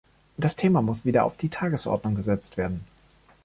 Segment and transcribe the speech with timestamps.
[0.35, 2.85] Das Thema muss wieder auf die Tagesordnung gesetzt werden.